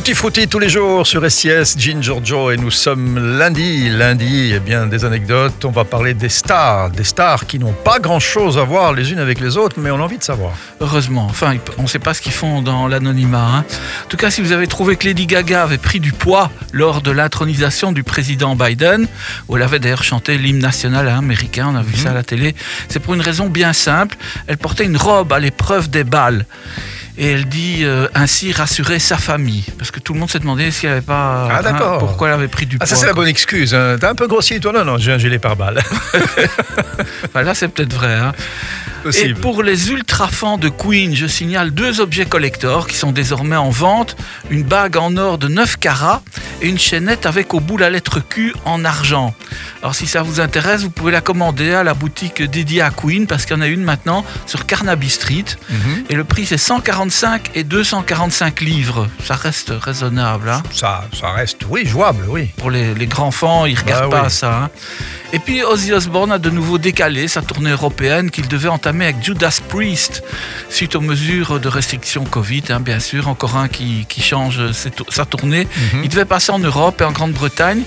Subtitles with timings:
[0.00, 3.90] Tutti Frutti tous les jours sur SIS, Jean Giorgio et nous sommes lundi.
[3.90, 5.62] Lundi, eh bien, des anecdotes.
[5.66, 9.18] On va parler des stars, des stars qui n'ont pas grand-chose à voir les unes
[9.18, 10.52] avec les autres, mais on a envie de savoir.
[10.80, 11.26] Heureusement.
[11.28, 13.46] Enfin, on ne sait pas ce qu'ils font dans l'anonymat.
[13.58, 13.64] hein.
[14.04, 17.02] En tout cas, si vous avez trouvé que Lady Gaga avait pris du poids lors
[17.02, 19.06] de l'intronisation du président Biden,
[19.48, 22.54] où elle avait d'ailleurs chanté l'hymne national américain, on a vu ça à la télé,
[22.88, 24.16] c'est pour une raison bien simple.
[24.46, 26.46] Elle portait une robe à l'épreuve des balles.
[27.22, 29.64] Et elle dit euh, ainsi rassurer sa famille.
[29.78, 31.48] Parce que tout le monde s'est demandé si elle avait pas.
[31.52, 31.98] Ah, d'accord.
[31.98, 32.86] pourquoi elle avait pris du Ah, poids.
[32.88, 33.74] ça, c'est la bonne excuse.
[33.74, 33.96] hein.
[34.00, 35.80] T'es un peu grossier, toi Non, non, j'ai un gilet pare-balles.
[37.26, 38.14] Enfin, là, c'est peut-être vrai.
[38.14, 38.32] hein.
[39.22, 43.56] Et pour les ultra fans de Queen, je signale deux objets collector qui sont désormais
[43.56, 44.14] en vente
[44.50, 46.22] une bague en or de 9 carats
[46.60, 49.34] et une chaînette avec au bout la lettre Q en argent.
[49.82, 53.26] Alors, si ça vous intéresse, vous pouvez la commander à la boutique dédiée à Queen
[53.26, 55.44] parce qu'il y en a une maintenant sur Carnaby Street.
[55.70, 56.04] Mhm.
[56.10, 59.08] Et le prix, c'est 145 et 245 livres.
[59.24, 60.48] Ça reste raisonnable.
[60.50, 60.62] hein.
[60.72, 62.50] Ça, ça reste, oui, jouable, oui.
[62.56, 64.30] Pour les, les grands fans, ils regardent Bah pas oui.
[64.30, 64.54] ça.
[64.64, 64.70] hein.
[65.32, 69.22] Et puis Ozzy Osbourne a de nouveau décalé sa tournée européenne qu'il devait entamer avec
[69.22, 70.24] Judas Priest
[70.68, 73.28] suite aux mesures de restriction Covid, hein, bien sûr.
[73.28, 75.68] Encore un qui, qui change sa tournée.
[75.92, 76.02] Mhm.
[76.02, 77.82] Il devait passer en Europe et en Grande-Bretagne.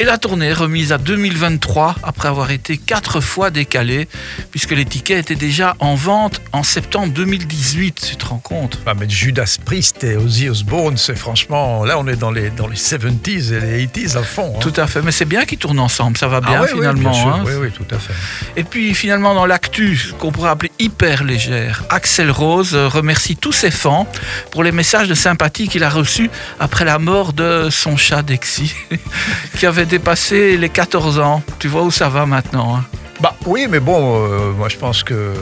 [0.00, 4.06] Et la tournée est remise à 2023 après avoir été quatre fois décalée,
[4.52, 8.06] puisque les tickets étaient déjà en vente en septembre 2018.
[8.10, 11.84] Tu te rends compte Ah, mais Judas Priest et Ozzy Osbourne, c'est franchement.
[11.84, 14.52] Là, on est dans les, dans les 70s et les 80s à fond.
[14.54, 14.60] hein.
[14.60, 15.02] Tout à fait.
[15.02, 16.16] Mais c'est bien qu'ils tournent ensemble.
[16.16, 17.10] Ça va Ah bien oui, oui, finalement.
[17.10, 17.34] bien sûr.
[17.34, 17.42] hein.
[17.44, 18.12] Oui, oui, tout à fait.
[18.56, 23.72] Et puis finalement dans l'actu qu'on pourrait appeler hyper légère, Axel Rose remercie tous ses
[23.72, 24.06] fans
[24.52, 28.72] pour les messages de sympathie qu'il a reçus après la mort de son chat Dexy,
[29.58, 31.42] qui avait dépassé les 14 ans.
[31.58, 32.84] Tu vois où ça va maintenant hein
[33.20, 35.34] Bah oui, mais bon, euh, moi je pense que euh,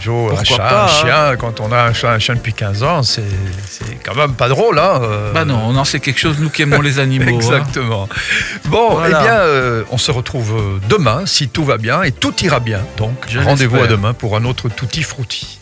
[0.00, 0.88] Joe, un Pourquoi chat, pas, un hein.
[0.88, 3.22] chien, quand on a un chat, un chien depuis 15 ans, c'est
[3.68, 4.78] c'est quand même pas drôle.
[4.78, 7.26] Hein, euh, Bah non, on en sait quelque chose, nous qui aimons les animaux.
[7.26, 7.34] hein.
[7.34, 8.08] Exactement.
[8.66, 9.18] Bon, Voilà.
[9.20, 12.60] eh bien, euh, on se retrouve euh, demain, si tout va bien, et tout ira
[12.60, 12.80] bien.
[12.96, 15.60] Donc, Je rendez-vous à demain pour un autre Tutti Frutti.